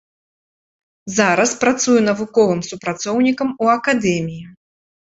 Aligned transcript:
Зараз 1.17 1.51
працуе 1.65 1.99
навуковым 2.09 2.61
супрацоўнікам 2.71 3.49
у 3.67 3.73
акадэміі. 3.79 4.43